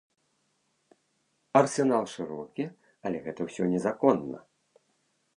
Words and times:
Арсенал 1.59 2.05
шырокі, 2.13 2.65
але 3.09 3.17
гэта 3.27 3.41
ўсё 3.49 3.63
незаконна. 3.75 4.39